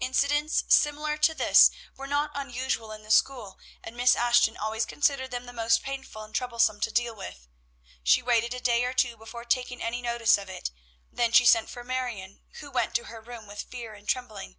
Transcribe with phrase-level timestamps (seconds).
[0.00, 5.30] Incidents similar to this were not unusual in the school, and Miss Ashton always considered
[5.30, 7.46] them the most painful and troublesome to deal with.
[8.02, 10.70] She waited a day or two before taking any notice of it,
[11.12, 14.56] then she sent for Marion, who went to her room with fear and trembling.